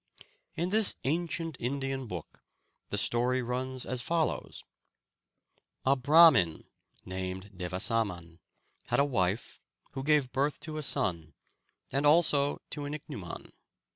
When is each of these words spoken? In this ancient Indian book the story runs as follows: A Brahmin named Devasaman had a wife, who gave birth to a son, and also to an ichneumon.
In 0.55 0.69
this 0.69 0.95
ancient 1.03 1.57
Indian 1.59 2.07
book 2.07 2.41
the 2.89 2.97
story 2.97 3.43
runs 3.43 3.85
as 3.85 4.01
follows: 4.01 4.63
A 5.85 5.95
Brahmin 5.95 6.63
named 7.05 7.51
Devasaman 7.55 8.39
had 8.87 8.99
a 8.99 9.05
wife, 9.05 9.59
who 9.91 10.03
gave 10.03 10.31
birth 10.31 10.59
to 10.61 10.79
a 10.79 10.81
son, 10.81 11.35
and 11.91 12.07
also 12.07 12.61
to 12.71 12.85
an 12.85 12.95
ichneumon. 12.95 13.51